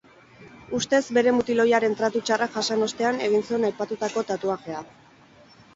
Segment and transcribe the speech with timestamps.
[0.77, 4.83] Ustez bere mutil ohiaren tratu txarrak jasan ostean egin zuen aipatutako tatuajea.